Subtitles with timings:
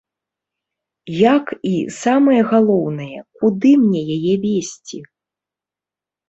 [1.35, 4.97] Як і, самае галоўнае, куды мне яе везці?